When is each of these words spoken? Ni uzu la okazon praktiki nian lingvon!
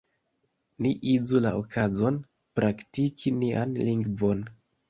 Ni 0.85 0.91
uzu 1.11 1.41
la 1.47 1.51
okazon 1.59 2.17
praktiki 2.61 3.37
nian 3.43 3.81
lingvon! 3.85 4.47